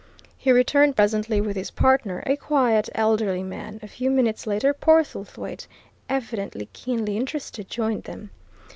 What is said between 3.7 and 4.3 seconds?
a few